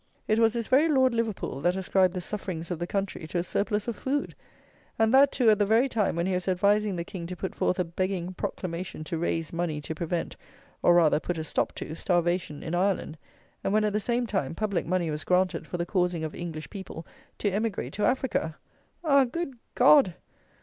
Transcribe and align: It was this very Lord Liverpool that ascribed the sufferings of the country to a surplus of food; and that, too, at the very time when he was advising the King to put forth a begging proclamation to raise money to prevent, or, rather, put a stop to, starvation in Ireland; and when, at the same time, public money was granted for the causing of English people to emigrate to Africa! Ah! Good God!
It 0.27 0.39
was 0.39 0.53
this 0.53 0.65
very 0.65 0.89
Lord 0.89 1.13
Liverpool 1.13 1.61
that 1.61 1.75
ascribed 1.75 2.15
the 2.15 2.21
sufferings 2.21 2.71
of 2.71 2.79
the 2.79 2.87
country 2.87 3.27
to 3.27 3.37
a 3.37 3.43
surplus 3.43 3.87
of 3.87 3.95
food; 3.95 4.33
and 4.97 5.13
that, 5.13 5.31
too, 5.31 5.51
at 5.51 5.59
the 5.59 5.65
very 5.67 5.87
time 5.87 6.15
when 6.15 6.25
he 6.25 6.33
was 6.33 6.47
advising 6.47 6.95
the 6.95 7.03
King 7.03 7.27
to 7.27 7.35
put 7.35 7.53
forth 7.53 7.77
a 7.77 7.83
begging 7.83 8.33
proclamation 8.33 9.03
to 9.03 9.19
raise 9.19 9.53
money 9.53 9.79
to 9.81 9.93
prevent, 9.93 10.35
or, 10.81 10.95
rather, 10.95 11.19
put 11.19 11.37
a 11.37 11.43
stop 11.43 11.73
to, 11.73 11.93
starvation 11.95 12.63
in 12.63 12.73
Ireland; 12.73 13.15
and 13.63 13.73
when, 13.73 13.83
at 13.83 13.93
the 13.93 13.99
same 13.99 14.25
time, 14.25 14.55
public 14.55 14.87
money 14.87 15.11
was 15.11 15.23
granted 15.23 15.67
for 15.67 15.77
the 15.77 15.85
causing 15.85 16.23
of 16.23 16.33
English 16.33 16.71
people 16.71 17.05
to 17.37 17.51
emigrate 17.51 17.93
to 17.93 18.03
Africa! 18.03 18.57
Ah! 19.03 19.23
Good 19.25 19.53
God! 19.75 20.15